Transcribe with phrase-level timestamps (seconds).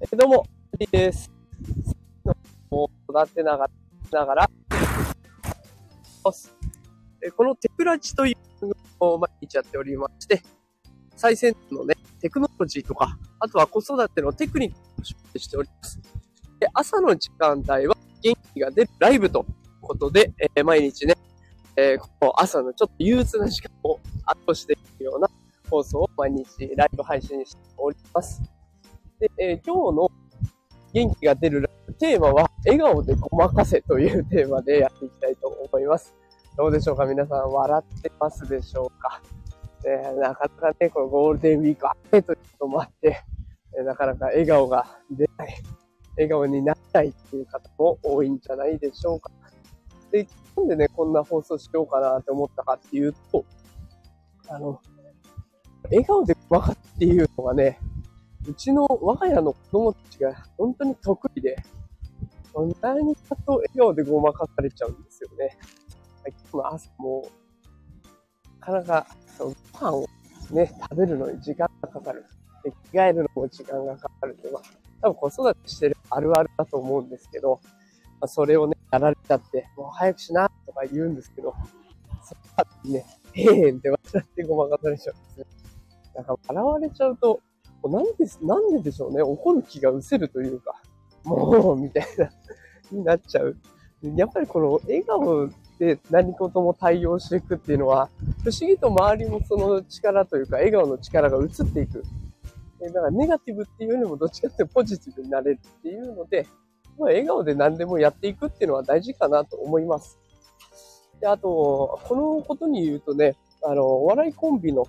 [0.00, 0.44] えどうも、
[0.78, 1.30] リーです。
[2.68, 3.68] もう育てなが
[4.10, 4.50] ら、ながら、
[7.22, 8.66] えこのテクラジという
[9.00, 10.42] のを毎日やっておりまして、
[11.14, 16.00] 最先端のね、テクノロジーとか、あとは子育てのテクニックを紹介しております。
[16.58, 19.44] で朝の時間帯は元気が出るライブという
[19.80, 21.14] ことで、え毎日ね、
[21.76, 25.28] えーこの朝のちょっと憂鬱な時間を後していくような
[25.70, 28.53] 放送を毎日ライブ配信しております。
[29.24, 30.10] で、えー今日の
[30.92, 36.14] 元気が出るテーマは、笑顔でごまかせというテーマでやっていきたいと思います。
[36.56, 39.22] どうでしょうか皆さん、笑ってますでしょうか、
[39.86, 43.22] えーなかなかね、このゴールデンウィーク雨ということもあって、
[43.78, 45.54] えーなかなか笑顔が出ない、
[46.16, 49.30] 笑顔にならないっていう方も多いんじゃないでしょうか。
[50.12, 53.44] で、なんでね、こんな放送しようかなって思ったかっていうと、
[54.48, 54.80] あの、
[55.84, 57.80] 笑顔でごまかっていうのがね、
[58.46, 61.56] うちの我が家の子供たちが本当に得意で、
[62.80, 65.56] 何かと笑顔でごまかされちゃうんですよね。
[66.52, 67.26] 今日の朝も、
[68.60, 70.06] なかなかそうご飯を
[70.50, 72.24] ね、食べるのに時間がかかる。
[72.62, 74.64] で着替えるのも時間がかかるっていうのは、
[75.02, 77.60] 多分子育てしてるあるあるだと思うんですけど、
[78.20, 81.54] まあ、それをね、やられちゃって、もう早くしなとか言うんですけど、
[82.22, 85.46] そこにね、へえへんって笑ってごまかされちゃうんですね。
[86.14, 87.40] なんか笑われちゃうと、
[87.88, 90.80] なんで、なんででしょうね、怒る気が失せるというか、
[91.24, 92.30] もう、みたいな、
[92.90, 93.56] になっちゃう。
[94.16, 98.10] やっぱりこの笑顔で何事も対応していくっていうのは、
[98.42, 102.02] 不思議と周りもその力というか、笑顔の力が移っていく。
[102.80, 106.46] だからネガティブっていうよりもどっちかってポジティブになれるっていうので、
[106.98, 110.18] まあ、笑顔で何でもやっていくっていうのは大事かなと思います。
[111.20, 114.86] で、あと、このことに言うとね、あの、お笑いコンビの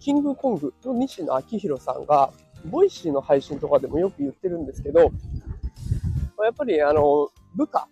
[0.00, 2.32] キングコングの西野亮廣さんが、
[2.66, 7.88] Voicy の配信とかでもよく言ってるんですけど、やっぱりあの、部下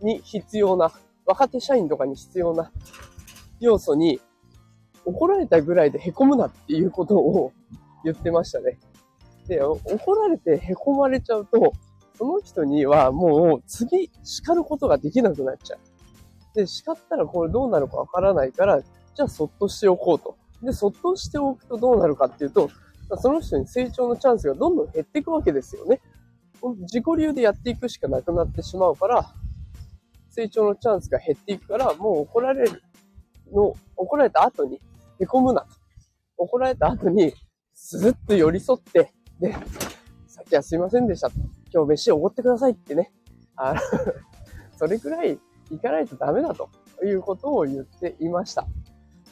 [0.00, 0.92] に必要な、
[1.26, 2.70] 若手社員とかに必要な
[3.60, 4.20] 要素に、
[5.06, 7.52] 怒られたぐらいで凹むなっていうことを
[8.04, 8.78] 言ってましたね。
[9.46, 11.72] で、怒られて凹まれちゃうと、
[12.16, 15.78] その人にはもう次叱ることができなくなっちゃう。
[16.54, 20.36] で、叱ったらこれどうなるかわからないから、じゃあそっとしておこうと。
[20.64, 22.70] で、そっとしておくとどうなるかっていうと、
[23.18, 26.00] その人に成長のチャンスがどんどん減っていくわけですよね。
[26.80, 29.26] 自己流でやっていくしかなくなってしまうから、
[30.30, 32.82] 成長のチャンスが減っていくから、もう怒られる
[33.52, 34.80] の、怒られた後に
[35.18, 35.68] 凹むなと。
[36.36, 37.32] 怒られた後に、
[37.74, 39.52] スーッと寄り添って、で、
[40.26, 41.30] さっきはすいませんでした。
[41.72, 43.12] 今日飯をおごってくださいってね。
[43.56, 43.74] あ
[44.76, 45.38] それくらい
[45.70, 46.68] 行かないとダメだと
[47.04, 48.66] いうことを言っていました。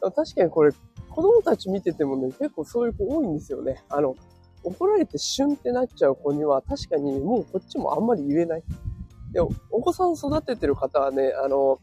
[0.00, 0.72] 確かにこれ、
[1.18, 3.82] 子供たち見ててもね、結構そういう子多いんですよね。
[3.88, 4.14] あの、
[4.62, 8.62] 怒られてシュンってなっちゃう子には確かにもうこっちもあんまり言えない。
[9.32, 9.48] で、お
[9.80, 11.80] 子さん育ててる方はね、あの、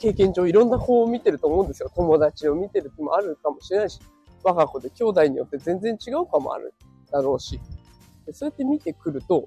[0.00, 1.92] 経験上いろんな子を見てると思うんですよ。
[1.94, 4.00] 友達を見てるってもあるかもしれないし、
[4.42, 6.72] 我が子で兄弟によって全然違うかもある
[7.12, 7.60] だろうし。
[8.24, 9.44] でそうやって見てくると、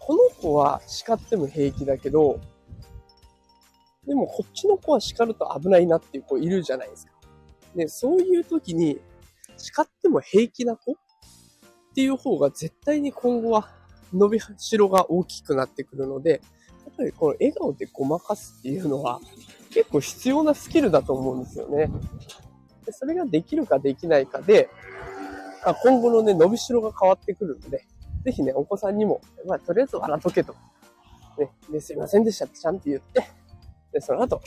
[0.00, 2.40] この子は叱っても平気だけど、
[4.08, 7.19] でもこっちの子は叱ると危ないなっていう子いるじゃないですか。
[7.74, 9.00] で、そういう時に
[9.56, 10.92] 叱っても平気な子？
[10.92, 10.96] っ
[11.94, 13.68] ていう方が絶対に今後は
[14.12, 16.36] 伸びしろが大きくなってくるので、や
[16.92, 19.20] っぱりこの笑顔でごまかすっていうのは
[19.72, 21.90] 結構必要なスキルだと思うんですよね。
[22.86, 24.68] でそれができるかできないかで、
[25.64, 27.84] あ今後のね、伸びしろが変わってくるので、
[28.24, 30.54] ぜひね、お子さんにも、まあ、とりあえず笑っとけと。
[31.38, 33.28] ね、で、すいませんでしたってちゃんと言って、
[33.92, 34.40] で、その後、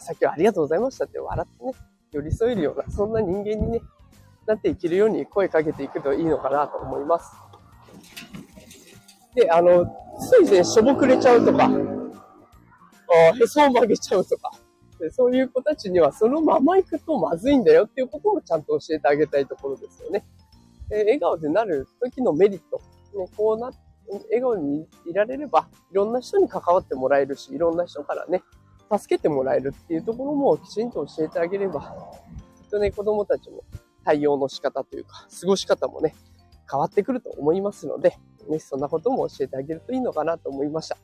[0.00, 1.72] さっきはありがとうございましたって笑ってね、
[2.12, 3.80] 寄り添えるような、そんな人間にね、
[4.46, 7.30] なっていけるように声かけていくといいのかなと思います。
[9.34, 9.86] で、あの、
[10.18, 11.70] ついね、しょぼくれちゃうとか、
[13.40, 14.50] へそを曲げちゃうとか、
[14.98, 20.24] でそういう子たちにはそのまま行くとまずいんだよっていうこともちゃんと教えてあげたいところですよね。
[20.88, 22.80] で笑顔でなる時のメリット、
[23.18, 23.72] ね、こうな、
[24.24, 28.42] 笑顔にいられれば、いろんな人に関わってもらえるし、いろんな人からね、
[28.90, 31.80] 助けてもらえるっていうところもきちんと教えてあげれば、
[32.62, 33.62] きっとね、子供たちも
[34.04, 36.14] 対応の仕方というか、過ごし方もね、
[36.70, 38.16] 変わってくると思いますので、
[38.48, 40.96] ね、そんなことも教えてあげるといいのかなと思いました。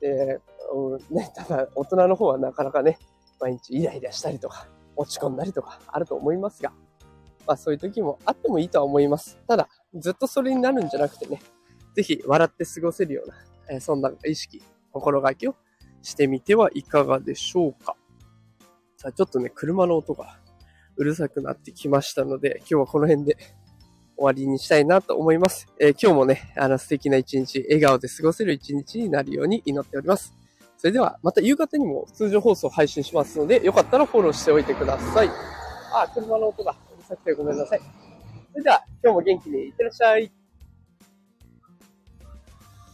[0.00, 0.40] で、
[0.74, 2.98] うん、ね、ただ、大人の方はなかなかね、
[3.40, 6.72] 毎日イライラしたりとか、落ち込んだりとかあると思いますが、
[7.46, 9.38] まあそういう時もあってもいいとは思います。
[9.46, 11.40] ただ、ずっとそれになるんじゃなくてね、
[11.94, 13.34] ぜひ笑って過ごせるような、
[13.70, 14.62] えそんな意識、
[14.92, 15.54] 心がけを
[16.02, 17.96] してみてはいかがでしょうか。
[18.96, 20.38] さあ、ちょっとね、車の音が
[20.96, 23.36] うるさくなってきましたので、今日はこの辺で、
[24.18, 25.68] 終わりにしたいなと思います。
[25.78, 30.34] えー今日もね、あの素敵な一日、笑顔で過ごせる一日になるように祈っております。
[30.76, 35.30] それでは、また夕方にも通常放送配信しますので、よかったらフォローしておいてください。
[35.92, 37.80] あ、車の音がうるさくてごめんなさい。
[38.52, 40.32] それでは、今日も元気にいってらっしゃい。